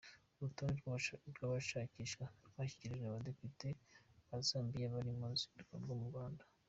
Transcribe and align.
Urutonde 0.37 0.75
rw'abashakishwa 1.33 2.25
rwashyikirijwe 2.47 3.05
abadepite 3.07 3.67
ba 4.27 4.37
Zambia 4.47 4.93
bari 4.93 5.11
mu 5.17 5.25
ruzinduko 5.31 5.71
mu 5.99 6.05
Rwanda. 6.09 6.43